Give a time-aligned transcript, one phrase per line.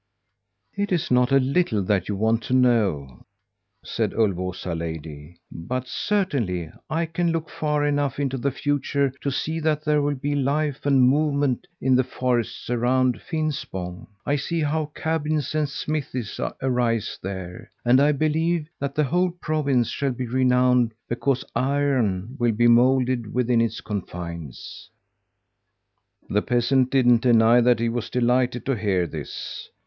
[0.73, 3.23] "'It's not a little that you want to know,'
[3.85, 9.59] said Ulvåsa lady, 'but, certainly, I can look far enough into the future to see
[9.59, 14.07] that there will be life and movement in the forests around Finspång.
[14.25, 19.89] I see how cabins and smithies arise there, and I believe that the whole province
[19.89, 24.89] shall be renowned because iron will be moulded within its confines.'
[26.27, 29.69] "The peasant didn't deny that he was delighted to hear this.